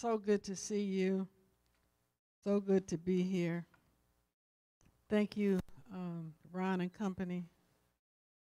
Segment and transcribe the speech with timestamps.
[0.00, 1.28] So good to see you.
[2.42, 3.66] So good to be here.
[5.10, 5.60] Thank you,
[5.92, 7.44] um, Ron and company.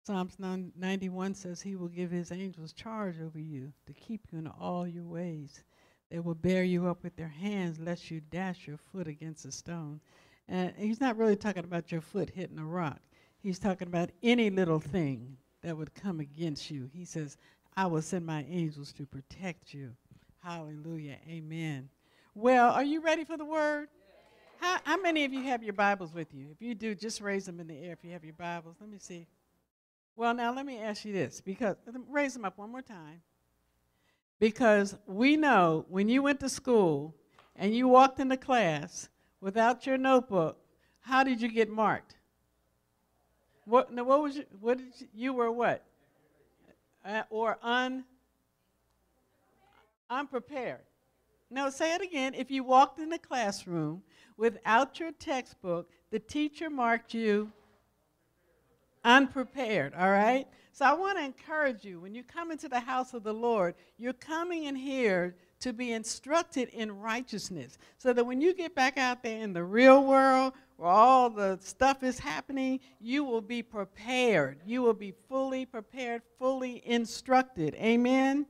[0.05, 4.49] Psalms 91 says he will give his angels charge over you to keep you in
[4.49, 5.63] all your ways.
[6.11, 9.53] They will bear you up with their hands lest you dash your foot against a
[9.53, 10.01] stone.
[10.49, 12.99] And he's not really talking about your foot hitting a rock.
[13.39, 16.91] He's talking about any little thing that would come against you.
[16.93, 17.37] He says,
[17.77, 19.93] I will send my angels to protect you.
[20.45, 21.17] Hallelujah.
[21.27, 21.89] Amen.
[22.35, 23.89] Well, are you ready for the word?
[24.61, 26.49] How, how many of you have your Bibles with you?
[26.53, 28.77] If you do, just raise them in the air if you have your Bibles.
[28.79, 29.27] Let me see.
[30.17, 31.77] Well, now let me ask you this because
[32.11, 33.23] raise them up one more time.
[34.39, 37.15] Because we know when you went to school
[37.57, 39.09] and you walked into class
[39.41, 40.59] without your notebook,
[41.01, 42.17] how did you get marked?
[43.65, 45.83] What, now what was you, what did you, you were what?
[47.03, 48.05] Uh, or un,
[50.11, 50.83] unprepared.
[51.51, 52.35] No, say it again.
[52.35, 54.03] If you walked in the classroom
[54.37, 57.53] without your textbook, the teacher marked you
[59.05, 60.47] unprepared, all right?
[60.73, 63.75] So I want to encourage you when you come into the house of the Lord,
[63.99, 68.99] you're coming in here to be instructed in righteousness so that when you get back
[68.99, 73.63] out there in the real world where all the stuff is happening, you will be
[73.63, 74.59] prepared.
[74.67, 77.75] You will be fully prepared, fully instructed.
[77.77, 78.47] Amen?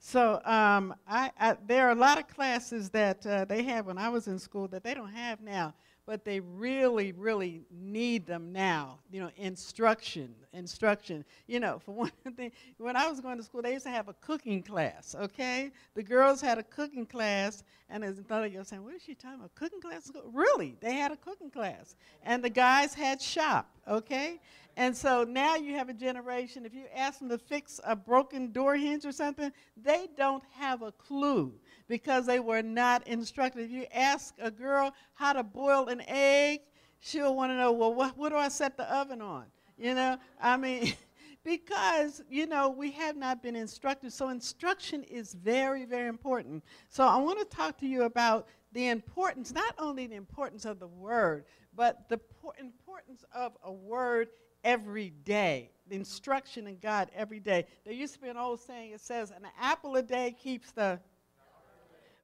[0.00, 3.98] So um, I, I, there are a lot of classes that uh, they had when
[3.98, 5.74] I was in school that they don't have now
[6.06, 9.00] but they really, really need them now.
[9.10, 11.24] You know, instruction, instruction.
[11.48, 14.08] You know, for one thing, when I was going to school, they used to have
[14.08, 15.72] a cooking class, okay?
[15.94, 19.40] The girls had a cooking class, and as another girl saying, what is she talking
[19.40, 20.10] about, cooking class?
[20.32, 21.96] Really, they had a cooking class.
[22.22, 24.40] And the guys had shop, okay?
[24.76, 28.52] And so now you have a generation, if you ask them to fix a broken
[28.52, 29.50] door hinge or something,
[29.82, 31.52] they don't have a clue
[31.88, 33.64] because they were not instructed.
[33.64, 36.60] If you ask a girl how to boil an egg,
[37.00, 39.46] she'll want to know, well, what, what do I set the oven on?
[39.78, 40.94] You know, I mean,
[41.44, 44.12] because, you know, we have not been instructed.
[44.12, 46.64] So instruction is very, very important.
[46.88, 50.80] So I want to talk to you about the importance, not only the importance of
[50.80, 52.20] the word, but the
[52.58, 54.28] importance of a word
[54.64, 55.70] every day.
[55.88, 57.66] The instruction in God every day.
[57.84, 60.98] There used to be an old saying, it says, an apple a day keeps the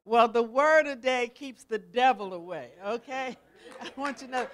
[0.05, 3.37] well, the word of day keeps the devil away, okay?
[3.81, 4.47] I want you to know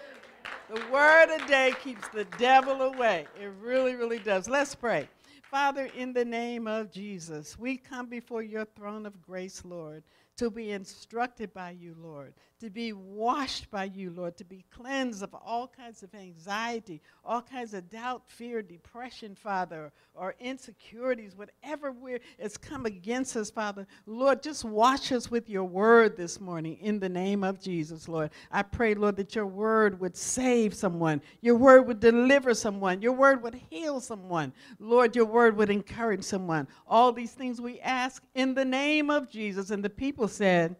[0.72, 3.26] the word of day keeps the devil away.
[3.40, 4.48] It really, really does.
[4.48, 5.08] Let's pray.
[5.50, 10.02] Father, in the name of Jesus, we come before your throne of grace, Lord
[10.38, 15.22] to be instructed by you, Lord, to be washed by you, Lord, to be cleansed
[15.22, 21.94] of all kinds of anxiety, all kinds of doubt, fear, depression, Father, or insecurities, whatever
[22.40, 23.86] has come against us, Father.
[24.06, 28.30] Lord, just wash us with your word this morning in the name of Jesus, Lord.
[28.50, 33.12] I pray, Lord, that your word would save someone, your word would deliver someone, your
[33.12, 36.66] word would heal someone, Lord, your word would encourage someone.
[36.88, 40.74] All these things we ask in the name of Jesus, and the people said,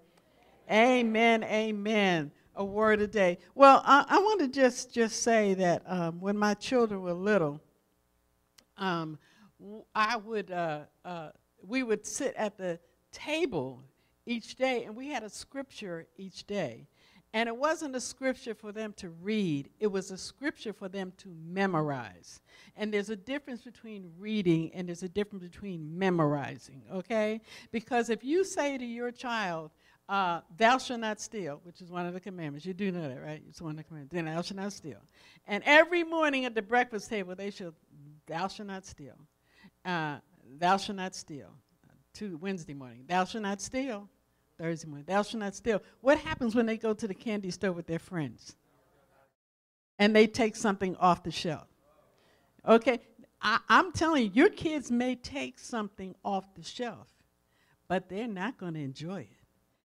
[0.71, 2.31] Amen, amen.
[2.55, 3.39] A word a day.
[3.55, 7.61] Well, I, I want to just, just say that um, when my children were little,
[8.77, 9.19] um,
[9.95, 11.31] I would, uh, uh,
[11.67, 12.79] we would sit at the
[13.13, 13.83] table
[14.27, 16.87] each day, and we had a scripture each day.
[17.35, 21.13] And it wasn't a scripture for them to read, it was a scripture for them
[21.19, 22.41] to memorize.
[22.75, 27.41] And there's a difference between reading and there's a difference between memorizing, okay?
[27.71, 29.71] Because if you say to your child,
[30.09, 32.65] uh, thou shalt not steal, which is one of the commandments.
[32.65, 33.43] You do know that, right?
[33.49, 34.15] It's one of the commandments.
[34.15, 35.01] Then thou shalt not steal.
[35.47, 37.75] And every morning at the breakfast table, they should,
[38.27, 39.17] thou shalt not steal.
[39.85, 40.19] Uh,
[40.59, 41.51] thou shalt not steal.
[42.15, 44.09] To Wednesday morning, thou shalt not steal.
[44.59, 45.05] Thursday morning.
[45.07, 45.81] Thou shalt not steal.
[46.01, 48.57] What happens when they go to the candy store with their friends?
[50.01, 51.69] And they take something off the shelf.
[52.67, 53.01] Okay?
[53.41, 57.09] I, am telling you, your kids may take something off the shelf,
[57.87, 59.38] but they're not going to enjoy it.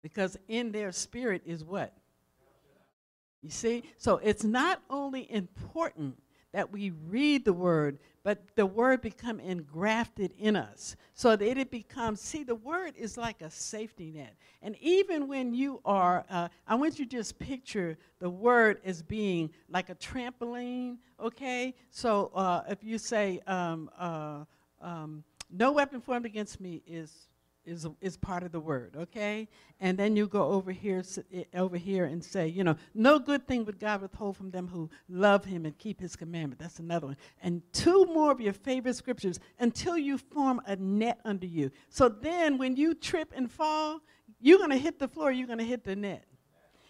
[0.04, 1.98] Because in their spirit is what?
[3.42, 3.84] You see?
[3.98, 6.22] So it's not only important
[6.52, 11.70] that we read the word, but the word become engrafted in us so that it
[11.70, 16.48] becomes see the word is like a safety net and even when you are uh,
[16.68, 22.32] i want you to just picture the word as being like a trampoline okay so
[22.34, 24.44] uh, if you say um, uh,
[24.82, 27.28] um, no weapon formed against me is
[27.66, 29.48] is, is part of the word, okay?
[29.80, 33.48] And then you go over here, eh, over here and say, you know, no good
[33.48, 36.60] thing would God withhold from them who love him and keep his commandment.
[36.60, 37.18] That's another one.
[37.42, 41.72] And two more of your favorite scriptures until you form a net under you.
[41.90, 44.02] So then when you trip and fall,
[44.40, 46.26] you're going to hit the floor, you're going to hit the net.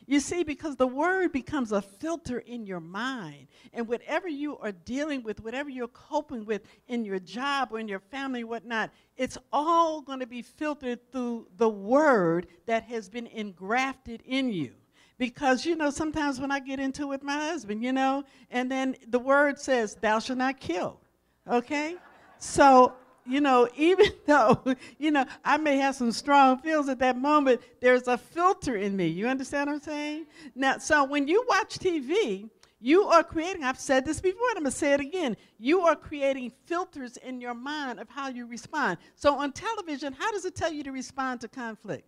[0.05, 3.47] You see, because the word becomes a filter in your mind.
[3.71, 7.87] And whatever you are dealing with, whatever you're coping with in your job or in
[7.87, 13.27] your family, whatnot, it's all going to be filtered through the word that has been
[13.27, 14.73] engrafted in you.
[15.17, 18.69] Because, you know, sometimes when I get into it with my husband, you know, and
[18.69, 20.99] then the word says, Thou shalt not kill.
[21.47, 21.95] Okay?
[22.39, 22.93] So
[23.25, 24.63] you know, even though,
[24.97, 28.95] you know, I may have some strong feels at that moment, there's a filter in
[28.95, 29.07] me.
[29.07, 30.25] You understand what I'm saying?
[30.55, 32.49] Now, so when you watch TV,
[32.79, 35.37] you are creating, I've said this before and I'm going to say it again.
[35.57, 38.97] You are creating filters in your mind of how you respond.
[39.15, 42.05] So on television, how does it tell you to respond to conflict?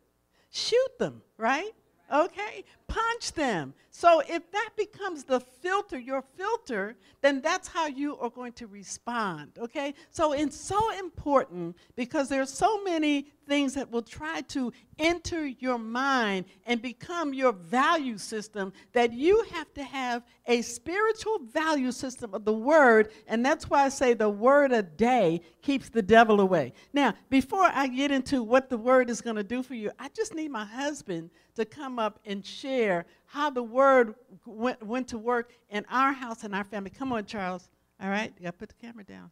[0.49, 1.71] Shoot them, right?
[2.13, 2.63] Okay?
[2.87, 3.73] Punch them.
[3.89, 8.67] So if that becomes the filter, your filter, then that's how you are going to
[8.67, 9.51] respond.
[9.57, 9.93] Okay?
[10.11, 15.77] So it's so important because there's so many things that will try to enter your
[15.77, 22.33] mind and become your value system that you have to have a spiritual value system
[22.33, 26.39] of the word and that's why i say the word a day keeps the devil
[26.41, 26.73] away.
[26.93, 30.09] Now before i get into what the word is going to do for you i
[30.09, 34.15] just need my husband to come up and share how the word
[34.45, 36.89] went, went to work in our house and our family.
[36.89, 37.69] Come on charles.
[38.01, 39.31] All right you got to put the camera down.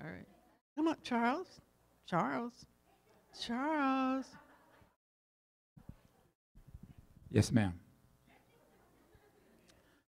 [0.00, 0.26] All right.
[0.76, 1.60] Come on charles.
[2.06, 2.66] Charles
[3.40, 4.26] Charles.
[7.30, 7.74] Yes, ma'am.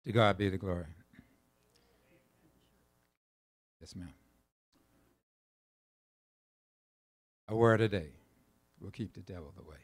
[0.05, 0.85] To God be the glory.
[3.79, 4.13] Yes, ma'am.
[7.47, 8.09] A word a day
[8.79, 9.77] will keep the devil away.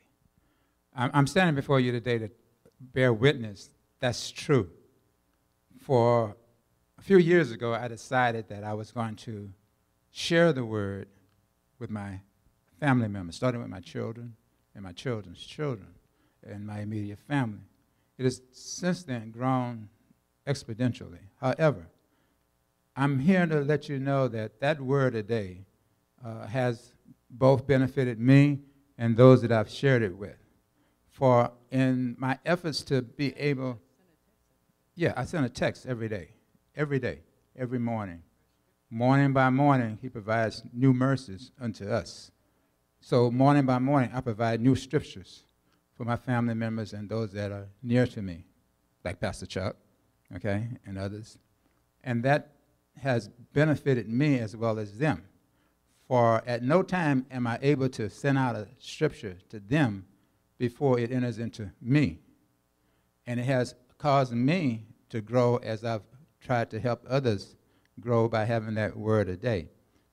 [0.96, 2.32] I'm standing before you today to
[2.80, 3.70] bear witness
[4.00, 4.70] that's true.
[5.82, 6.36] For
[6.98, 9.52] a few years ago, I decided that I was going to
[10.12, 11.08] share the word
[11.80, 12.22] with my
[12.80, 14.36] family members, starting with my children
[14.76, 15.88] and my children's children
[16.46, 17.66] and my immediate family.
[18.18, 19.90] It has since then grown
[20.48, 21.20] exponentially.
[21.40, 21.88] However,
[22.96, 25.66] I'm here to let you know that that word today
[26.26, 26.94] uh, has
[27.30, 28.60] both benefited me
[28.98, 30.38] and those that I've shared it with.
[31.10, 33.80] For in my efforts to be able,
[34.96, 36.30] yeah, I send a text every day,
[36.76, 37.20] every day,
[37.56, 38.24] every morning.
[38.90, 42.32] Morning by morning, he provides new mercies unto us.
[43.10, 45.46] So, morning by morning, I provide new scriptures
[45.96, 48.44] for my family members and those that are near to me,
[49.06, 49.78] like Pastor Chuck,
[50.36, 51.38] okay, and others.
[52.04, 52.52] And that
[53.02, 55.24] has benefited me as well as them.
[56.10, 60.06] For at no time am I able to send out a scripture to them
[60.58, 62.20] before it enters into me.
[63.26, 66.04] And it has caused me to grow as I've
[66.42, 67.56] tried to help others
[68.02, 69.70] grow by having that word a day.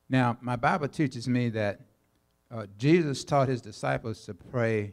[0.08, 1.80] Now, my Bible teaches me that
[2.54, 4.92] uh, Jesus taught his disciples to pray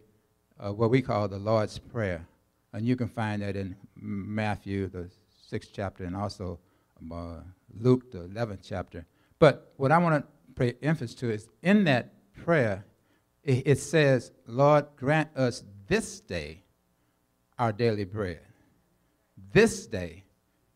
[0.60, 2.26] uh, what we call the Lord's Prayer.
[2.74, 5.12] And you can find that in Matthew, the
[5.48, 6.60] sixth chapter, and also
[7.12, 7.42] uh,
[7.78, 9.06] Luke, the 11th chapter.
[9.38, 12.14] But what I want to pay emphasis to is in that
[12.44, 12.84] prayer,
[13.44, 16.64] it, it says, Lord, grant us this day
[17.60, 18.40] our daily bread.
[19.54, 20.24] This day.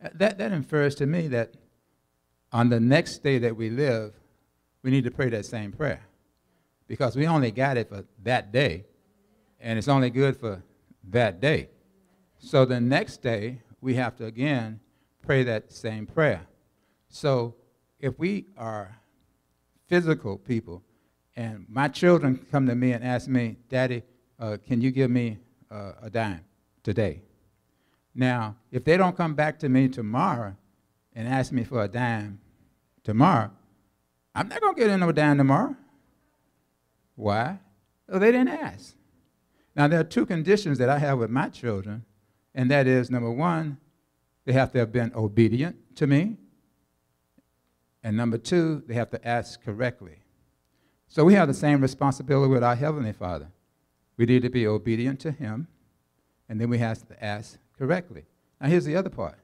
[0.04, 1.56] Uh, that, that infers to me that
[2.52, 4.14] on the next day that we live,
[4.82, 6.06] we need to pray that same prayer
[6.86, 8.84] because we only got it for that day,
[9.60, 10.62] and it's only good for
[11.08, 11.68] that day.
[12.38, 14.80] So the next day, we have to again
[15.22, 16.46] pray that same prayer.
[17.08, 17.54] So
[17.98, 19.00] if we are
[19.86, 20.82] physical people,
[21.34, 24.02] and my children come to me and ask me, Daddy,
[24.38, 25.38] uh, can you give me
[25.70, 26.44] uh, a dime
[26.82, 27.22] today?
[28.14, 30.56] Now, if they don't come back to me tomorrow
[31.14, 32.40] and ask me for a dime
[33.04, 33.50] tomorrow,
[34.34, 35.76] I'm not going to get no dime tomorrow.
[37.16, 37.58] Why?
[38.08, 38.94] Well, they didn't ask.
[39.74, 42.04] Now, there are two conditions that I have with my children,
[42.54, 43.78] and that is number one,
[44.44, 46.36] they have to have been obedient to me,
[48.02, 50.20] and number two, they have to ask correctly.
[51.08, 53.48] So we have the same responsibility with our Heavenly Father.
[54.16, 55.68] We need to be obedient to Him,
[56.48, 58.24] and then we have to ask correctly.
[58.60, 59.38] Now, here's the other part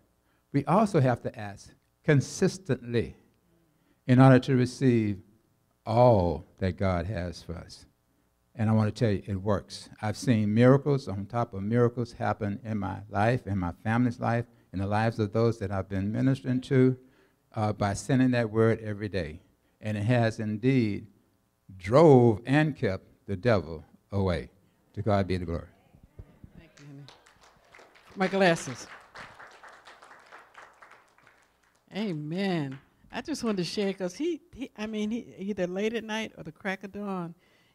[0.53, 1.71] we also have to ask
[2.05, 3.17] consistently
[4.07, 5.19] in order to receive
[5.85, 7.87] all that God has for us.
[8.55, 9.89] And I want to tell you, it works.
[10.03, 14.45] I've seen miracles on top of miracles happen in my life, in my family's life,
[14.73, 16.97] in the lives of those that I've been ministering to
[17.55, 19.41] uh, by sending that word every day.
[19.81, 21.07] And it has indeed
[21.79, 24.51] drove and kept the devil away.
[24.95, 25.69] To God be the glory.
[26.59, 27.03] Thank you, honey.
[28.15, 28.87] My glasses.
[31.97, 32.79] Amen.
[33.13, 36.33] I just wanted to share because he, he, I mean, he, either late at night
[36.37, 37.35] or the crack of dawn,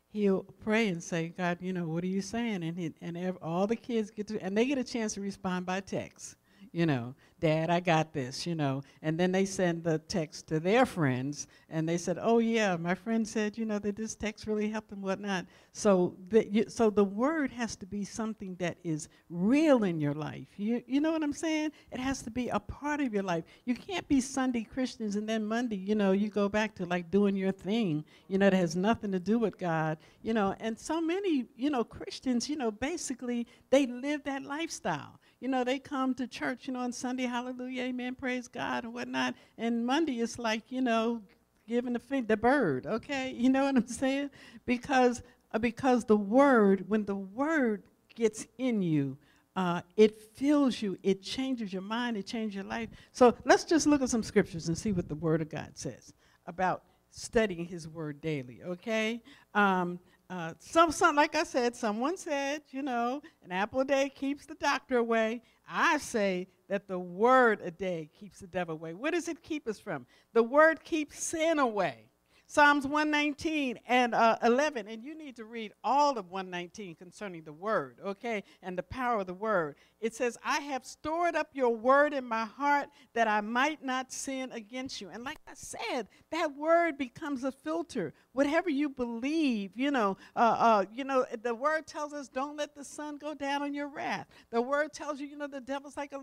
[0.10, 2.64] he'll pray and say, God, you know, what are you saying?
[2.64, 5.66] And, he, and all the kids get to, and they get a chance to respond
[5.66, 6.36] by text
[6.72, 8.82] you know, Dad, I got this, you know.
[9.04, 12.96] And then they send the text to their friends, and they said, Oh yeah, my
[12.96, 15.46] friend said, you know, that this text really helped and whatnot.
[15.72, 20.16] So the you, so the word has to be something that is real in your
[20.16, 20.48] life.
[20.58, 21.72] You you know what I'm saying?
[21.92, 23.44] It has to be a part of your life.
[23.66, 27.12] You can't be Sunday Christians and then Monday, you know, you go back to like
[27.12, 30.56] doing your thing, you know, that has nothing to do with God, you know.
[30.62, 35.64] And so many, you know, Christians, you know, basically they live that lifestyle you know,
[35.64, 39.36] they come to church, you know, on Sunday, hallelujah, amen, praise God, and whatnot.
[39.58, 41.22] And Monday it's like, you know,
[41.68, 43.34] giving the, the bird, okay?
[43.38, 44.32] You know what I'm saying?
[44.66, 47.84] Because, uh, because the word, when the word
[48.16, 49.18] gets in you,
[49.56, 52.90] uh, it fills you, it changes your mind, it changes your life.
[53.12, 56.14] So let's just look at some scriptures and see what the Word of God says
[56.46, 59.20] about studying His Word daily, okay?
[59.56, 60.00] Um,
[60.30, 64.46] uh, some, some, like I said, someone said, you know, an apple a day keeps
[64.46, 65.42] the doctor away.
[65.70, 68.94] I say that the word a day keeps the devil away.
[68.94, 70.06] What does it keep us from?
[70.34, 72.10] The word keeps sin away.
[72.50, 77.52] Psalms 119 and uh, 11, and you need to read all of 119 concerning the
[77.52, 79.76] word, okay, and the power of the word.
[80.00, 84.14] It says, I have stored up your word in my heart that I might not
[84.14, 85.10] sin against you.
[85.10, 88.14] And like I said, that word becomes a filter.
[88.32, 92.76] Whatever you believe, you know, uh, uh, you know, the word tells us, don't let
[92.76, 94.28] the sun go down on your wrath.
[94.52, 96.20] The word tells you, you know, the devil's like a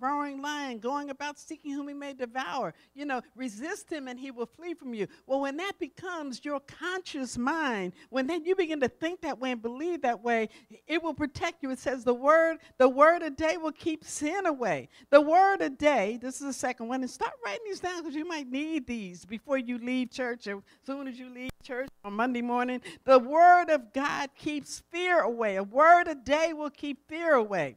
[0.00, 2.74] roaring lion going about seeking whom he may devour.
[2.92, 5.06] You know, resist him and he will flee from you.
[5.26, 9.52] Well, when that becomes your conscious mind, when then you begin to think that way
[9.52, 10.48] and believe that way,
[10.88, 11.70] it will protect you.
[11.70, 14.88] It says the word, the word a day will keep sin away.
[15.10, 18.16] The word a day, this is the second one, and start writing these down because
[18.16, 21.88] you might need these before you leave church or as soon as you leave church
[22.04, 22.80] on Monday morning.
[23.04, 25.56] The word of God keeps fear away.
[25.56, 27.76] A word a day will keep fear away.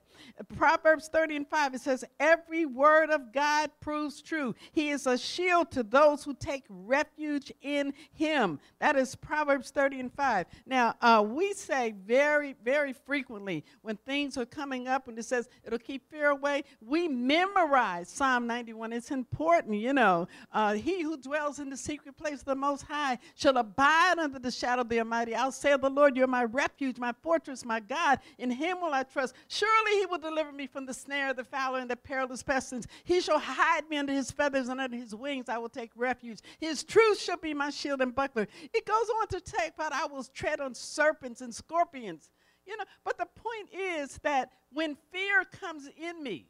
[0.55, 4.55] Proverbs 30 and 5, it says, Every word of God proves true.
[4.71, 8.59] He is a shield to those who take refuge in him.
[8.79, 10.45] That is Proverbs 30 and 5.
[10.65, 15.49] Now, uh, we say very, very frequently when things are coming up and it says
[15.63, 18.93] it'll keep fear away, we memorize Psalm 91.
[18.93, 20.27] It's important, you know.
[20.51, 24.39] Uh, he who dwells in the secret place of the Most High shall abide under
[24.39, 25.35] the shadow of the Almighty.
[25.35, 28.19] I'll say of the Lord, You're my refuge, my fortress, my God.
[28.37, 29.35] In him will I trust.
[29.47, 32.43] Surely he he will deliver me from the snare of the fowler and the perilous
[32.43, 32.85] pestilence.
[33.03, 36.39] He shall hide me under his feathers, and under his wings I will take refuge.
[36.59, 38.47] His truth shall be my shield and buckler.
[38.71, 42.29] It goes on to take, but I will tread on serpents and scorpions.
[42.67, 46.45] You know, but the point is that when fear comes in me,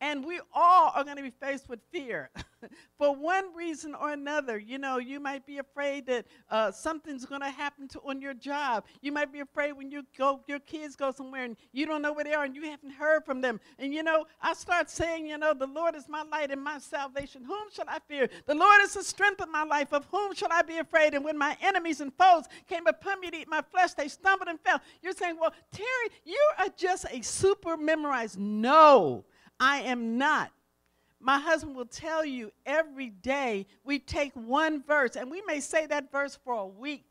[0.00, 2.30] and we all are going to be faced with fear.
[2.98, 4.58] for one reason or another.
[4.58, 8.34] You know, you might be afraid that uh, something's going to happen to on your
[8.34, 8.84] job.
[9.00, 12.12] You might be afraid when you go, your kids go somewhere and you don't know
[12.12, 13.60] where they are and you haven't heard from them.
[13.78, 16.78] And you know, I start saying, you know, the Lord is my light and my
[16.78, 17.44] salvation.
[17.44, 18.28] Whom shall I fear?
[18.46, 19.92] The Lord is the strength of my life.
[19.92, 21.14] Of whom shall I be afraid?
[21.14, 24.48] And when my enemies and foes came upon me to eat my flesh, they stumbled
[24.48, 24.80] and fell.
[25.02, 25.86] You're saying, well, Terry,
[26.24, 28.38] you are just a super memorized.
[28.38, 29.24] No,
[29.58, 30.50] I am not.
[31.20, 35.86] My husband will tell you every day we take one verse, and we may say
[35.86, 37.04] that verse for a week.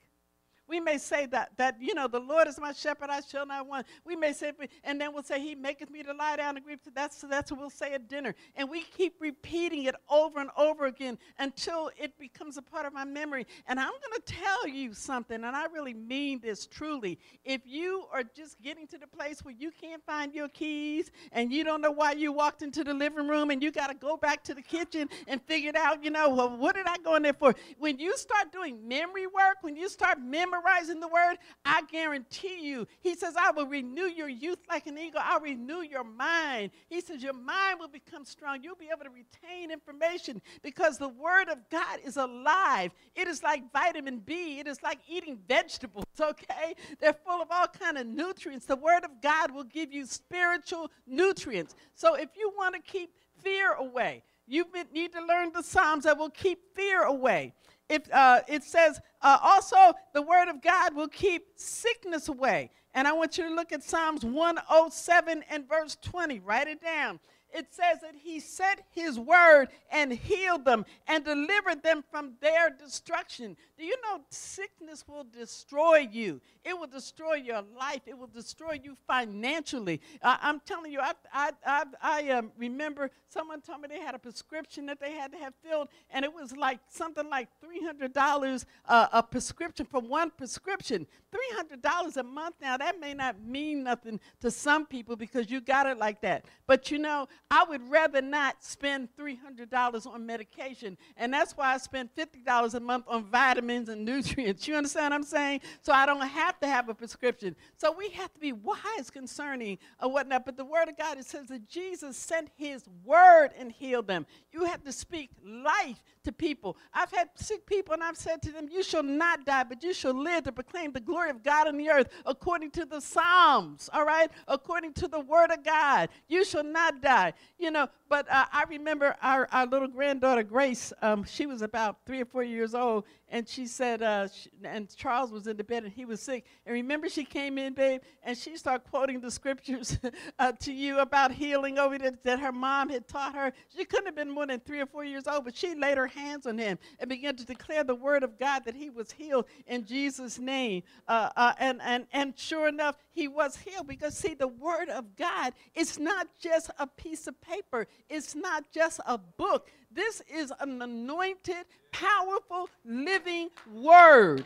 [0.69, 3.67] We may say that, that, you know, the Lord is my shepherd, I shall not
[3.67, 3.87] want.
[4.05, 6.77] We may say, and then we'll say, He maketh me to lie down and grieve.
[6.93, 8.35] That's, that's what we'll say at dinner.
[8.55, 12.93] And we keep repeating it over and over again until it becomes a part of
[12.93, 13.47] my memory.
[13.67, 17.17] And I'm going to tell you something, and I really mean this truly.
[17.43, 21.51] If you are just getting to the place where you can't find your keys and
[21.51, 24.17] you don't know why you walked into the living room and you got to go
[24.17, 27.15] back to the kitchen and figure it out, you know, well, what did I go
[27.15, 27.55] in there for?
[27.79, 32.59] When you start doing memory work, when you start memorizing, memorizing the word, I guarantee
[32.61, 35.21] you, he says, I will renew your youth like an eagle.
[35.23, 36.71] I'll renew your mind.
[36.87, 38.63] He says, your mind will become strong.
[38.63, 42.91] You'll be able to retain information because the word of God is alive.
[43.15, 44.59] It is like vitamin B.
[44.59, 46.75] It is like eating vegetables, okay?
[46.99, 48.65] They're full of all kind of nutrients.
[48.65, 51.75] The word of God will give you spiritual nutrients.
[51.95, 53.11] So if you want to keep
[53.41, 57.53] fear away, you need to learn the Psalms that will keep fear away
[57.89, 62.71] if, uh, it says uh, also the word of God will keep sickness away.
[62.93, 66.39] And I want you to look at Psalms 107 and verse 20.
[66.39, 67.19] Write it down.
[67.53, 72.69] It says that he sent his word and healed them and delivered them from their
[72.69, 73.57] destruction.
[73.77, 76.41] Do you know sickness will destroy you?
[76.63, 78.01] It will destroy your life.
[78.05, 80.01] It will destroy you financially.
[80.21, 84.19] I'm telling you, I, I, I, I um, remember someone told me they had a
[84.19, 89.07] prescription that they had to have filled, and it was like something like $300 uh,
[89.11, 91.07] a prescription for one prescription.
[91.31, 95.85] $300 a month now, that may not mean nothing to some people because you got
[95.85, 96.45] it like that.
[96.67, 101.77] But you know, I would rather not spend $300 on medication, and that's why I
[101.77, 104.67] spend $50 a month on vitamins and nutrients.
[104.67, 105.61] You understand what I'm saying?
[105.81, 107.55] So I don't have to have a prescription.
[107.77, 110.45] So we have to be wise concerning uh, whatnot.
[110.45, 114.25] But the Word of God, it says that Jesus sent His Word and healed them.
[114.51, 116.77] You have to speak life to people.
[116.93, 119.93] I've had sick people, and I've said to them, You shall not die, but you
[119.93, 123.89] shall live to proclaim the glory of God in the earth according to the Psalms,
[123.93, 124.29] all right?
[124.47, 126.09] According to the Word of God.
[126.27, 127.33] You shall not die.
[127.57, 131.97] You know, but uh, I remember our, our little granddaughter, Grace, um, she was about
[132.05, 135.63] three or four years old, and she said, uh, she, and Charles was in the
[135.63, 136.45] bed and he was sick.
[136.65, 139.97] And remember, she came in, babe, and she started quoting the scriptures
[140.39, 143.53] uh, to you about healing over that, that her mom had taught her.
[143.75, 146.07] She couldn't have been more than three or four years old, but she laid her
[146.07, 149.45] hands on him and began to declare the word of God that he was healed
[149.67, 150.83] in Jesus' name.
[151.07, 155.15] Uh, uh, and, and, and sure enough, he was healed because, see, the word of
[155.15, 159.69] God is not just a piece of paper, it's not just a book.
[159.91, 164.45] This is an anointed, powerful, living word.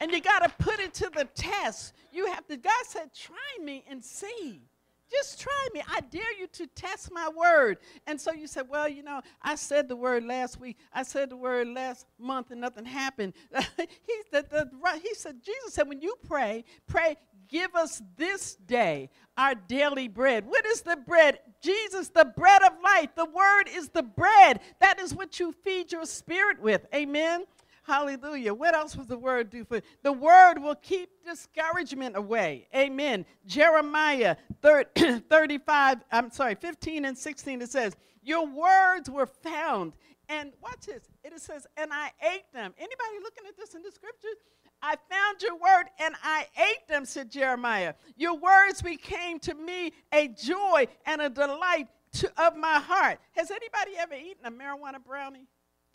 [0.00, 1.94] And you got to put it to the test.
[2.12, 4.60] You have to, God said, try me and see.
[5.10, 5.82] Just try me.
[5.88, 7.78] I dare you to test my word.
[8.06, 10.76] And so you said, Well, you know, I said the word last week.
[10.92, 13.32] I said the word last month and nothing happened.
[13.78, 13.86] he,
[14.30, 14.70] the, the,
[15.02, 17.16] he said, Jesus said, When you pray, pray,
[17.48, 20.46] give us this day our daily bread.
[20.46, 21.38] What is the bread?
[21.62, 23.10] Jesus, the bread of life.
[23.14, 24.60] The word is the bread.
[24.80, 26.86] That is what you feed your spirit with.
[26.94, 27.44] Amen.
[27.88, 28.52] Hallelujah.
[28.52, 29.76] What else was the word do for?
[29.76, 29.82] you?
[30.02, 32.68] The word will keep discouragement away.
[32.76, 33.24] Amen.
[33.46, 39.94] Jeremiah 30, 35, I'm sorry, 15 and 16, it says, Your words were found.
[40.28, 41.08] And watch this.
[41.24, 42.74] It says, and I ate them.
[42.76, 44.36] Anybody looking at this in the scriptures?
[44.82, 47.94] I found your word and I ate them, said Jeremiah.
[48.16, 53.18] Your words became to me a joy and a delight to, of my heart.
[53.32, 55.46] Has anybody ever eaten a marijuana brownie?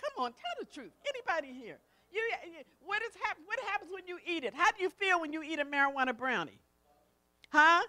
[0.02, 0.92] Come on, tell the truth.
[1.08, 1.78] Anybody here?
[2.12, 2.22] You,
[2.86, 4.54] what, is hap- what happens when you eat it?
[4.54, 6.60] How do you feel when you eat a marijuana brownie?
[7.50, 7.82] Huh?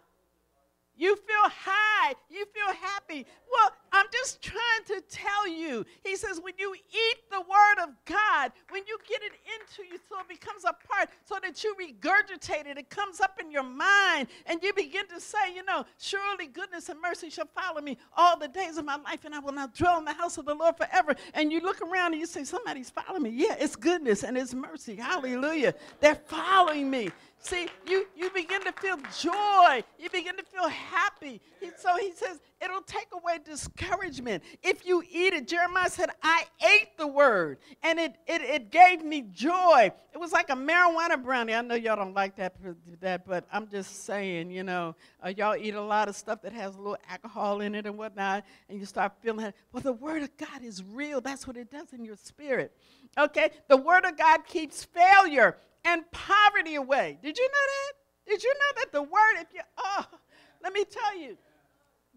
[0.96, 2.14] You feel high.
[2.30, 3.26] You feel happy.
[3.52, 5.86] Well, I'm just trying to tell you.
[6.02, 10.00] He says, when you eat the word of God, when you get it into you
[10.08, 13.62] so it becomes a part, so that you regurgitate it, it comes up in your
[13.62, 17.96] mind, and you begin to say, you know, surely goodness and mercy shall follow me
[18.16, 20.44] all the days of my life, and I will not dwell in the house of
[20.44, 21.14] the Lord forever.
[21.32, 23.30] And you look around and you say, somebody's following me.
[23.30, 24.96] Yeah, it's goodness and it's mercy.
[24.96, 25.72] Hallelujah.
[26.00, 27.10] They're following me.
[27.38, 29.84] See, you, you begin to feel joy.
[29.98, 31.42] You begin to feel happy.
[31.60, 34.42] He, so he says, it'll take away discouragement.
[34.62, 39.04] If you eat it, Jeremiah said, I ate the word and it, it, it gave
[39.04, 39.92] me joy.
[40.12, 41.54] It was like a marijuana brownie.
[41.54, 42.54] I know y'all don't like that,
[43.00, 46.52] that but I'm just saying, you know, uh, y'all eat a lot of stuff that
[46.52, 49.52] has a little alcohol in it and whatnot, and you start feeling.
[49.72, 51.20] Well, the word of God is real.
[51.20, 52.72] That's what it does in your spirit.
[53.18, 53.50] Okay?
[53.68, 57.18] The word of God keeps failure and poverty away.
[57.22, 57.92] Did you know that?
[58.30, 60.06] Did you know that the word, if you, oh,
[60.62, 61.36] let me tell you,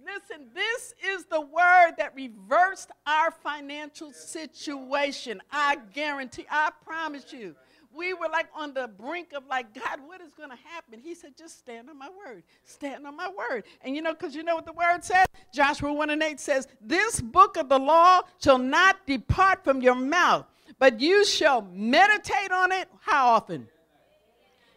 [0.07, 5.41] listen, this is the word that reversed our financial situation.
[5.51, 7.55] I guarantee, I promise you.
[7.93, 10.99] We were like on the brink of like, God, what is going to happen?
[10.99, 12.43] He said, just stand on my word.
[12.63, 13.63] Stand on my word.
[13.81, 15.25] And you know, because you know what the word says?
[15.53, 19.95] Joshua 1 and 8 says, This book of the law shall not depart from your
[19.95, 20.45] mouth
[20.79, 22.87] but you shall meditate on it.
[23.01, 23.67] How often?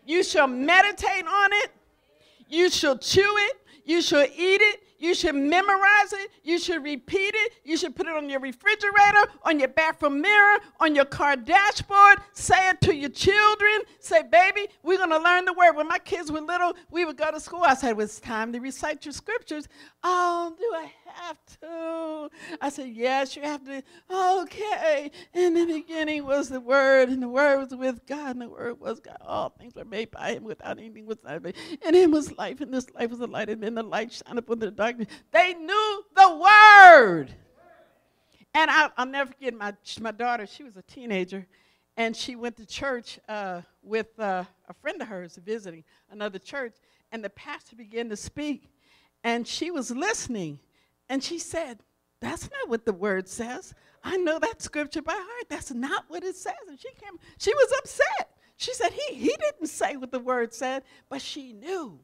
[0.07, 1.71] You shall meditate on it.
[2.49, 3.57] You shall chew it.
[3.85, 4.81] You shall eat it.
[5.01, 6.31] You should memorize it.
[6.45, 7.55] You should repeat it.
[7.65, 12.19] You should put it on your refrigerator, on your bathroom mirror, on your car dashboard.
[12.35, 13.81] Say it to your children.
[13.99, 15.73] Say, baby, we're going to learn the word.
[15.73, 17.63] When my kids were little, we would go to school.
[17.63, 19.69] I said, well, it's time to recite your scriptures.
[20.05, 22.31] Oh, do I have to?
[22.61, 23.83] I said, yes, you have to.
[24.11, 25.11] Okay.
[25.35, 28.81] In the beginning was the Word, and the Word was with God, and the Word
[28.81, 29.17] was God.
[29.21, 30.45] All things were made by Him.
[30.45, 31.57] Without anything was not made.
[31.85, 34.39] And Him was life, and this life was the light, and then the light shine
[34.39, 35.09] upon the darkness.
[35.33, 37.35] They knew the Word.
[38.53, 41.47] And I, will never forget my, my daughter, she was a teenager,
[41.97, 46.75] and she went to church uh, with uh, a friend of hers visiting another church,
[47.13, 48.71] and the pastor began to speak
[49.23, 50.59] and she was listening,
[51.11, 51.81] and she said,
[52.21, 53.75] That's not what the word says.
[54.03, 55.47] I know that scripture by heart.
[55.51, 56.55] That's not what it says.
[56.69, 58.31] And she came, she was upset.
[58.57, 61.99] She said, He, he didn't say what the word said, but she knew.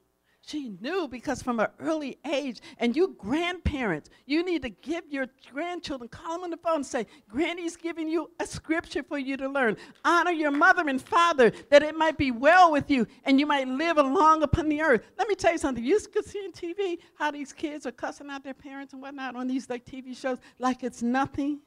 [0.46, 5.26] She knew because from an early age, and you grandparents, you need to give your
[5.52, 9.36] grandchildren, call them on the phone and say, Granny's giving you a scripture for you
[9.38, 9.76] to learn.
[10.04, 13.66] Honor your mother and father that it might be well with you and you might
[13.66, 15.02] live along upon the earth.
[15.18, 15.84] Let me tell you something.
[15.84, 19.34] You can see on TV how these kids are cussing out their parents and whatnot
[19.34, 21.58] on these like TV shows like it's nothing.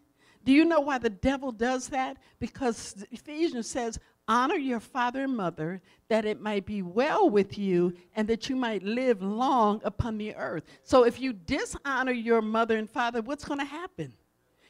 [0.45, 2.15] Do you know why the devil does that?
[2.39, 7.93] Because Ephesians says, honor your father and mother, that it might be well with you
[8.15, 10.63] and that you might live long upon the earth.
[10.83, 14.13] So if you dishonor your mother and father, what's going to happen?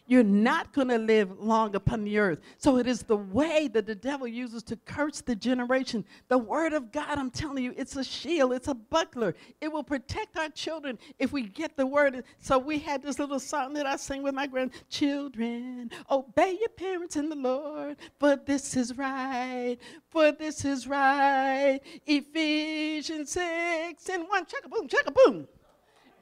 [0.10, 2.40] You're not going to live long upon the earth.
[2.58, 6.04] So it is the way that the devil uses to curse the generation.
[6.30, 9.36] The word of God, I'm telling you, it's a shield, it's a buckler.
[9.62, 12.24] It will protect our children if we get the word.
[12.40, 15.92] So we had this little song that I sing with my grandchildren.
[16.10, 19.78] Obey your parents in the Lord, for this is right,
[20.10, 21.82] for this is right.
[22.08, 24.46] Ephesians 6 and 1.
[24.48, 25.48] Check a boom, check a boom.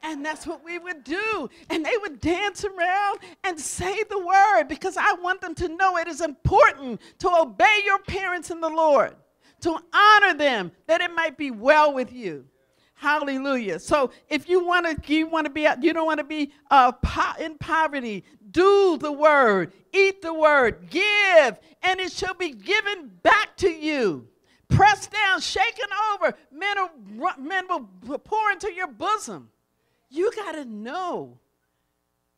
[0.02, 1.48] And that's what we would do.
[1.70, 5.96] And they would dance around and say the word because I want them to know
[5.96, 9.14] it is important to obey your parents in the Lord,
[9.60, 12.44] to honor them, that it might be well with you.
[12.94, 13.78] Hallelujah.
[13.78, 16.90] So if you want to, you want to be, you don't want to be uh,
[16.92, 18.24] po- in poverty.
[18.50, 24.26] Do the word, eat the word, give, and it shall be given back to you.
[24.68, 26.76] Pressed down, shaken over, men
[27.16, 29.48] will, men will pour into your bosom.
[30.10, 31.38] You got to know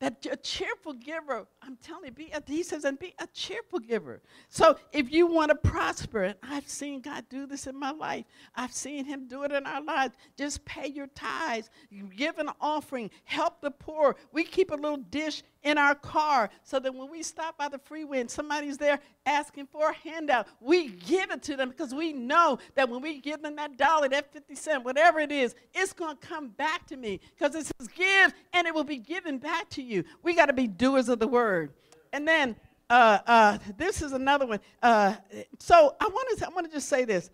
[0.01, 3.79] that a cheerful giver, I'm telling you, be a, he says, and be a cheerful
[3.79, 4.23] giver.
[4.49, 8.25] So if you want to prosper, and I've seen God do this in my life,
[8.57, 10.15] I've seen him do it in our lives.
[10.39, 11.69] Just pay your tithes,
[12.17, 14.17] give an offering, help the poor.
[14.33, 17.79] We keep a little dish in our car so that when we stop by the
[17.79, 22.13] freeway and somebody's there asking for a handout, we give it to them because we
[22.13, 25.93] know that when we give them that dollar, that 50 cent, whatever it is, it's
[25.93, 29.39] going to come back to me because it says give and it will be given
[29.39, 30.05] back to you.
[30.23, 31.73] We got to be doers of the word.
[32.13, 32.57] And then
[32.89, 34.61] uh, uh, this is another one.
[34.83, 35.15] Uh,
[35.59, 37.31] so I want to I want to just say this.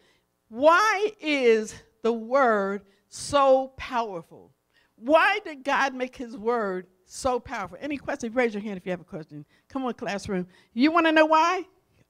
[0.49, 4.53] Why is the word so powerful?
[4.97, 7.79] Why did God make his word so powerful.
[7.81, 8.35] Any questions?
[8.35, 9.45] Raise your hand if you have a question.
[9.69, 10.47] Come on, classroom.
[10.75, 11.63] You want to know why?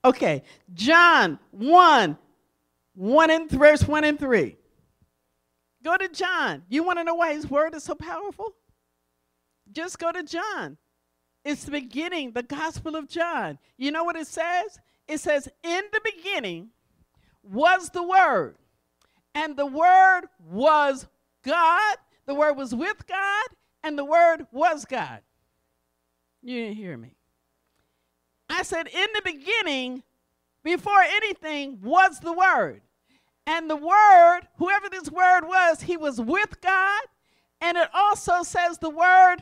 [0.04, 0.42] Okay.
[0.74, 2.18] John 1,
[2.94, 4.56] 1 and verse 1 and 3.
[5.84, 6.62] Go to John.
[6.68, 8.54] You want to know why his word is so powerful?
[9.72, 10.76] Just go to John.
[11.44, 13.58] It's the beginning, the Gospel of John.
[13.76, 14.80] You know what it says?
[15.06, 16.70] It says, In the beginning
[17.44, 18.56] was the Word,
[19.34, 21.06] and the Word was
[21.44, 21.96] God.
[22.26, 23.46] The Word was with God,
[23.86, 25.20] and the Word was God.
[26.42, 27.14] You didn't hear me.
[28.50, 30.02] I said, in the beginning,
[30.64, 32.82] before anything, was the Word.
[33.46, 37.02] And the Word, whoever this Word was, he was with God.
[37.60, 39.36] And it also says the Word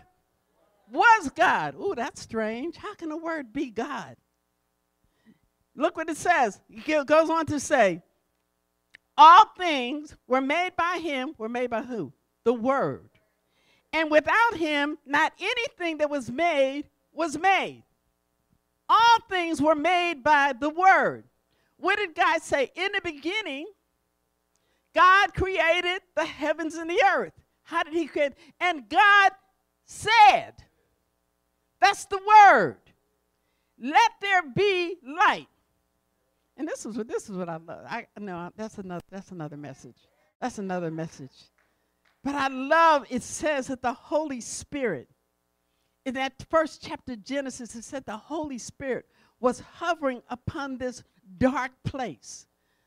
[0.93, 1.75] was God.
[1.77, 2.77] Ooh, that's strange.
[2.77, 4.17] How can the Word be God?
[5.75, 6.61] Look what it says.
[6.69, 8.03] It goes on to say,
[9.17, 12.13] all things were made by him, were made by who?
[12.45, 13.09] The Word.
[13.95, 17.85] And without him, not anything that was made was made.
[18.89, 21.23] All things were made by the word.
[21.79, 22.73] What did God say?
[22.75, 23.67] In the beginning,
[24.97, 27.33] God created the heavens and the earth.
[27.63, 28.33] How did he create?
[28.59, 29.31] And God
[29.85, 30.55] said,
[31.81, 32.77] that's the word.
[33.81, 35.47] Let there be light.
[36.57, 37.85] And this is what this is what I love.
[37.89, 39.97] I no, that's another that's another message.
[40.41, 41.33] That's another message.
[42.25, 45.09] But I love it says that the Holy Spirit,
[46.07, 49.07] in that first chapter of Genesis, it said the Holy Spirit
[49.41, 51.03] was hovering upon this
[51.37, 52.47] dark place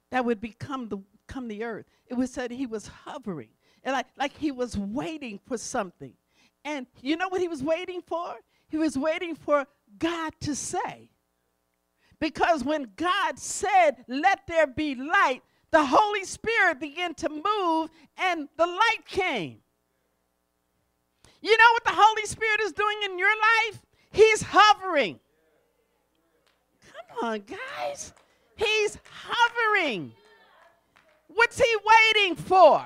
[0.10, 0.98] that would become the,
[1.28, 1.86] become the earth.
[2.08, 3.50] It was said he was hovering,
[3.84, 6.14] and like, like he was waiting for something.
[6.66, 8.36] And you know what he was waiting for?
[8.70, 9.66] He was waiting for
[10.00, 11.12] God to say.
[12.20, 18.48] Because when God said, Let there be light, the Holy Spirit began to move and
[18.58, 19.58] the light came.
[21.42, 23.82] You know what the Holy Spirit is doing in your life?
[24.12, 25.20] He's hovering.
[26.86, 28.14] Come on, guys.
[28.56, 30.14] He's hovering.
[31.28, 32.86] What's he waiting for?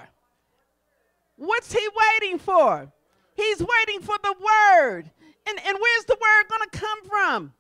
[1.38, 2.92] What's he waiting for?
[3.36, 5.10] He's waiting for the word.
[5.48, 7.54] And, and where's the word going to come from?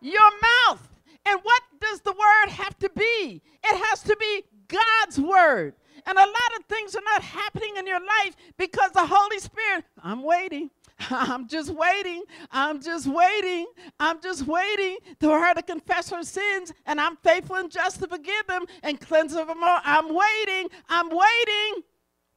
[0.00, 0.30] Your
[0.66, 0.88] mouth.
[1.26, 3.42] And what does the word have to be?
[3.62, 5.74] It has to be God's word.
[6.06, 9.84] And a lot of things are not happening in your life because the Holy Spirit,
[10.02, 10.70] I'm waiting.
[11.10, 12.22] I'm just waiting.
[12.50, 13.66] I'm just waiting.
[13.98, 18.08] I'm just waiting for her to confess her sins, and I'm faithful and just to
[18.08, 19.80] forgive them and cleanse them all.
[19.82, 20.68] I'm waiting.
[20.88, 21.82] I'm waiting,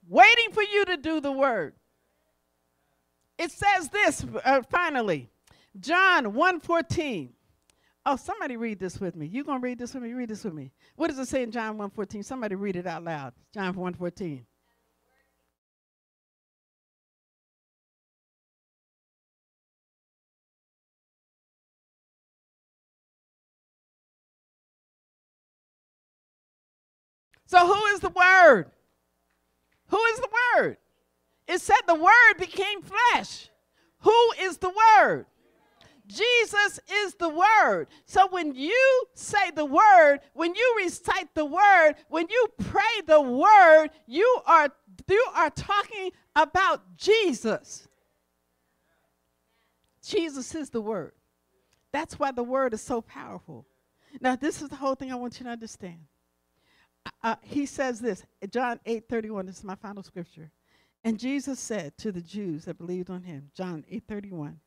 [0.08, 1.74] waiting for you to do the word.
[3.38, 5.30] It says this uh, finally,
[5.80, 7.30] John 1:14.
[8.10, 9.26] Oh, somebody read this with me.
[9.26, 10.14] You gonna read this with me?
[10.14, 10.72] Read this with me.
[10.96, 12.24] What does it say in John 1:14?
[12.24, 13.34] Somebody read it out loud.
[13.54, 14.46] John 1:14.
[27.46, 28.72] So who is the word?
[29.88, 30.78] Who is the word?
[31.46, 33.50] It said the word became flesh.
[34.00, 35.26] Who is the word?
[36.08, 37.88] Jesus is the word.
[38.06, 43.22] So when you say the word, when you recite the word, when you pray the
[43.22, 44.70] word, you are
[45.08, 47.88] you are talking about Jesus.
[50.06, 51.12] Jesus is the word.
[51.92, 53.66] That's why the word is so powerful.
[54.22, 56.00] Now, this is the whole thing I want you to understand.
[57.06, 60.52] Uh, uh he says this, John 8 31, this is my final scripture.
[61.04, 64.60] And Jesus said to the Jews that believed on him, John 8 31,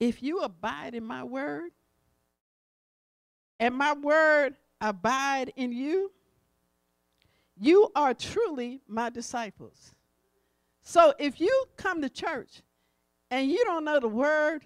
[0.00, 1.70] if you abide in my word,
[3.60, 6.12] and my word abide in you,
[7.60, 9.94] you are truly my disciples.
[10.82, 12.62] So if you come to church
[13.30, 14.64] and you don't know the word,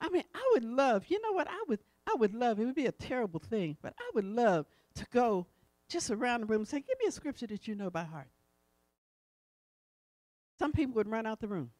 [0.00, 1.48] I mean, I would love, you know what?
[1.48, 4.66] I would I would love, it would be a terrible thing, but I would love
[4.96, 5.46] to go
[5.88, 8.28] just around the room and say, Give me a scripture that you know by heart.
[10.58, 11.70] Some people would run out the room.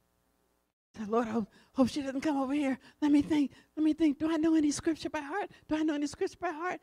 [0.96, 2.78] Say, Lord, I hope, she doesn't come over here.
[3.00, 3.50] Let me think.
[3.76, 4.18] Let me think.
[4.18, 5.50] Do I know any scripture by heart?
[5.68, 6.80] Do I know any scripture by heart?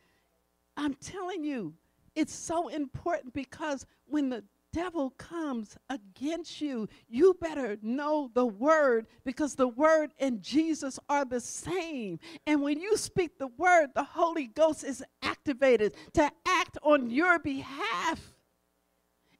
[0.75, 1.73] I'm telling you,
[2.15, 4.43] it's so important because when the
[4.73, 11.25] devil comes against you, you better know the word because the word and Jesus are
[11.25, 12.19] the same.
[12.45, 17.39] And when you speak the word, the Holy Ghost is activated to act on your
[17.39, 18.19] behalf.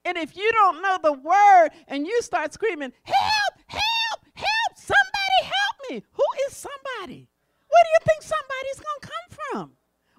[0.04, 3.41] And if you don't know the word and you start screaming, help
[6.00, 7.28] Who is somebody?
[7.68, 9.72] Where do you think somebody's going to come from?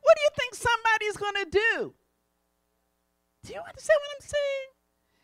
[0.03, 1.95] What do you think somebody's going to do?
[3.45, 4.69] Do you understand what I'm saying?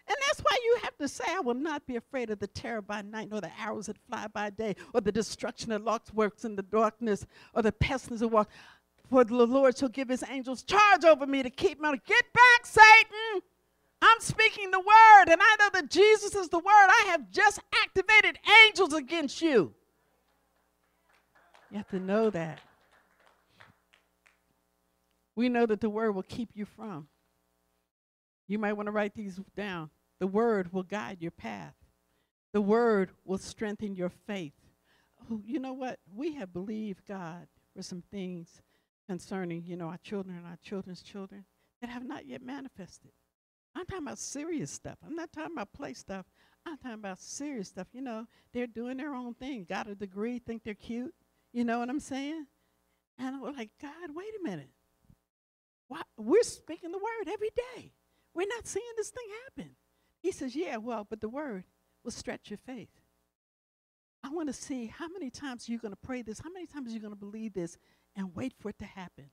[0.08, 2.80] And that's why you have to say, I will not be afraid of the terror
[2.80, 6.44] by night, nor the arrows that fly by day, or the destruction that lurks works
[6.44, 8.54] in the darkness, or the pestilence that walks.
[9.10, 11.90] For the Lord shall give his angels charge over me to keep me.
[12.06, 13.42] Get back, Satan!
[14.00, 16.66] I'm speaking the word, and I know that Jesus is the word.
[16.68, 19.74] I have just activated angels against you.
[21.70, 22.60] You have to know that.
[25.36, 27.08] We know that the word will keep you from.
[28.48, 29.90] You might want to write these down.
[30.18, 31.74] The word will guide your path.
[32.52, 34.54] The word will strengthen your faith.
[35.30, 35.98] Oh, you know what?
[36.12, 38.62] We have believed God for some things
[39.06, 41.44] concerning, you know, our children and our children's children
[41.80, 43.12] that have not yet manifested.
[43.76, 44.96] I'm talking about serious stuff.
[45.06, 46.26] I'm not talking about play stuff.
[46.66, 47.86] I'm talking about serious stuff.
[47.92, 51.14] You know, they're doing their own thing, got a degree, think they're cute.
[51.52, 52.46] You know what I'm saying?
[53.18, 54.70] And I'm like, God, wait a minute.
[55.88, 56.02] Why?
[56.16, 57.92] We're speaking the word every day.
[58.34, 59.76] We're not seeing this thing happen.
[60.20, 61.64] He says, Yeah, well, but the word
[62.04, 62.90] will stretch your faith.
[64.22, 66.92] I want to see how many times you're going to pray this, how many times
[66.92, 67.78] you're going to believe this,
[68.16, 69.30] and wait for it to happen.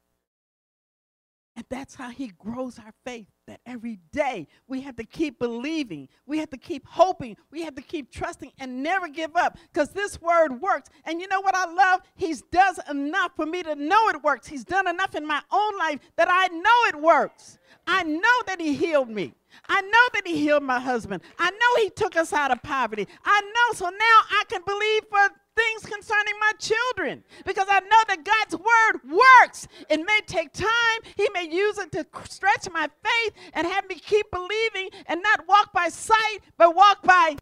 [1.56, 3.28] And that's how he grows our faith.
[3.48, 7.76] That every day we have to keep believing, we have to keep hoping, we have
[7.76, 10.90] to keep trusting and never give up because this word works.
[11.06, 12.02] And you know what I love?
[12.16, 14.48] He's does enough for me to know it works.
[14.48, 17.60] He's done enough in my own life that I know it works.
[17.88, 19.34] I know that he healed me.
[19.68, 21.22] I know that he healed my husband.
[21.38, 23.08] I know he took us out of poverty.
[23.24, 23.76] I know.
[23.76, 28.56] So now I can believe for things concerning my children because I know that God's
[28.56, 29.68] word works.
[29.90, 33.96] It may take time, He may use it to stretch my faith and have me
[33.96, 37.38] keep believing and not walk by sight, but walk by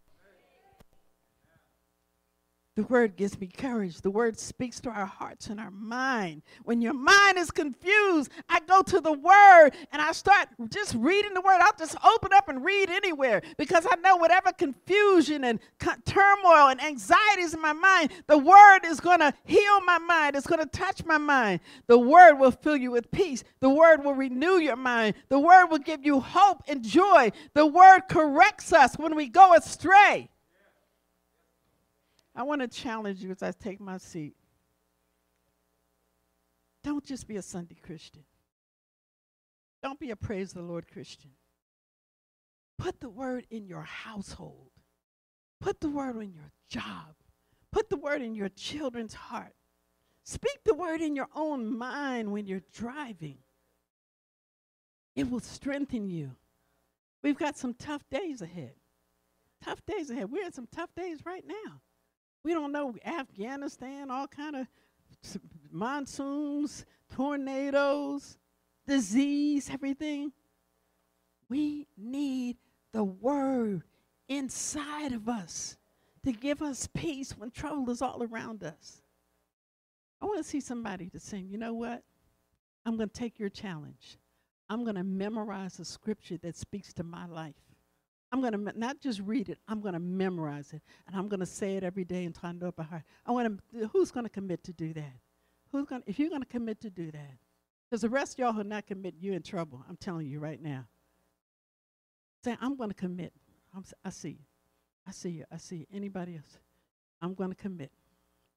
[2.76, 4.02] the word gives me courage.
[4.02, 6.42] The word speaks to our hearts and our mind.
[6.64, 11.36] When your mind is confused, I go to the word and I start just reading
[11.36, 11.60] the word.
[11.62, 15.60] I'll just open up and read anywhere because I know whatever confusion and
[16.06, 20.36] turmoil and anxieties in my mind, the word is going to heal my mind.
[20.36, 21.60] It's going to touch my mind.
[21.86, 23.44] The word will fill you with peace.
[23.60, 25.14] The word will renew your mind.
[25.30, 27.32] The word will give you hope and joy.
[27.54, 30.30] The word corrects us when we go astray.
[32.36, 34.36] I want to challenge you as I take my seat.
[36.84, 38.24] Don't just be a Sunday Christian.
[39.82, 41.32] Don't be a praise the Lord Christian.
[42.78, 44.72] Put the word in your household.
[45.62, 47.15] Put the word in your job.
[47.72, 49.56] Put the word in your children's heart.
[50.26, 53.38] Speak the word in your own mind when you're driving.
[55.15, 56.32] It will strengthen you.
[57.22, 58.74] We've got some tough days ahead.
[59.63, 60.32] Tough days ahead.
[60.32, 61.83] We're in some tough days right now.
[62.44, 64.68] We don't know Afghanistan, all kind of
[65.72, 68.38] monsoons, tornadoes,
[68.86, 70.32] disease, everything.
[71.50, 72.58] We need
[72.92, 73.84] the word
[74.28, 75.78] inside of us
[76.24, 79.02] to give us peace when trouble is all around us.
[80.22, 82.04] I want to see somebody to sing, you know what?
[82.86, 84.18] I'm going to take your challenge.
[84.70, 87.73] I'm going to memorize a scripture that speaks to my life.
[88.34, 90.82] I'm going to not just read it, I'm going to memorize it.
[91.06, 93.04] And I'm going to say it every day until I know it by heart.
[93.28, 95.13] I want to, who's going to commit to do that?
[95.72, 97.38] Who's going to, if you're going to commit to do that?
[97.88, 99.86] Because the rest of y'all who are not commit, you're in trouble.
[99.88, 100.88] I'm telling you right now.
[102.43, 103.34] Say, I'm going to commit.
[103.76, 104.46] I'm, I see you.
[105.08, 105.46] I see you.
[105.52, 105.86] I see you.
[105.93, 106.58] Anybody else?
[107.22, 107.91] I'm going to commit.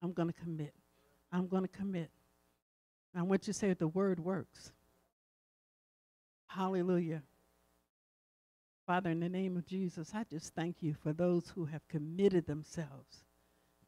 [0.02, 0.72] I'm going to commit.
[1.30, 2.10] I'm going to commit.
[3.14, 4.72] I want you to say the word works.
[6.46, 7.22] Hallelujah.
[8.86, 12.46] Father, in the name of Jesus, I just thank you for those who have committed
[12.46, 13.24] themselves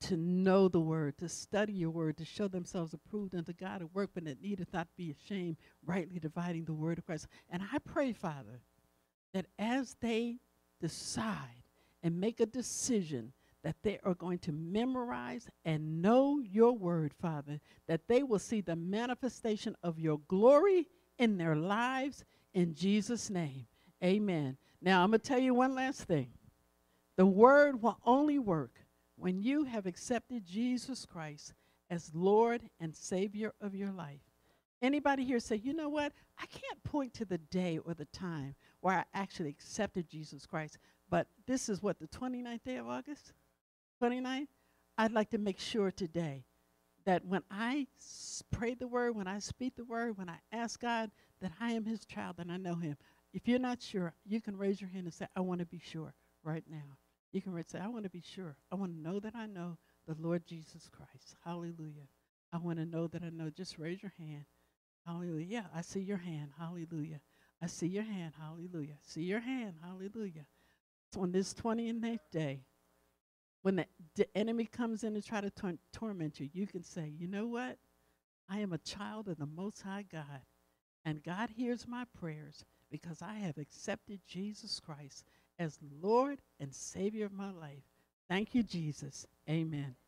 [0.00, 3.86] to know the word, to study your word, to show themselves approved unto God, a
[3.86, 5.56] workman that needeth not be ashamed,
[5.86, 7.28] rightly dividing the word of Christ.
[7.50, 8.60] And I pray, Father,
[9.34, 10.38] that as they
[10.80, 11.62] decide
[12.02, 13.32] and make a decision
[13.62, 18.60] that they are going to memorize and know your word, Father, that they will see
[18.60, 20.86] the manifestation of your glory
[21.18, 23.66] in their lives in Jesus' name.
[24.02, 24.56] Amen.
[24.80, 26.28] Now, I'm going to tell you one last thing.
[27.16, 28.72] The word will only work
[29.16, 31.52] when you have accepted Jesus Christ
[31.90, 34.20] as Lord and Savior of your life.
[34.80, 36.12] Anybody here say, you know what?
[36.38, 40.78] I can't point to the day or the time where I actually accepted Jesus Christ,
[41.10, 43.32] but this is what, the 29th day of August?
[44.00, 44.46] 29th?
[44.96, 46.44] I'd like to make sure today
[47.04, 47.86] that when I
[48.52, 51.10] pray the word, when I speak the word, when I ask God
[51.40, 52.96] that I am his child and I know him,
[53.32, 55.80] if you're not sure, you can raise your hand and say, I want to be
[55.82, 56.96] sure right now.
[57.32, 58.56] You can say, I want to be sure.
[58.72, 61.36] I want to know that I know the Lord Jesus Christ.
[61.44, 62.08] Hallelujah.
[62.52, 63.50] I want to know that I know.
[63.50, 64.44] Just raise your hand.
[65.06, 65.46] Hallelujah.
[65.46, 66.50] Yeah, I see your hand.
[66.58, 67.20] Hallelujah.
[67.62, 68.32] I see your hand.
[68.40, 68.96] Hallelujah.
[69.02, 69.74] See your hand.
[69.82, 70.46] Hallelujah.
[71.12, 72.62] So on this 29th day,
[73.62, 73.86] when the,
[74.16, 77.46] the enemy comes in to try to tor- torment you, you can say, you know
[77.46, 77.78] what?
[78.48, 80.42] I am a child of the Most High God,
[81.04, 85.24] and God hears my prayers because I have accepted Jesus Christ
[85.58, 87.84] as Lord and Savior of my life.
[88.28, 89.26] Thank you, Jesus.
[89.48, 89.94] Amen.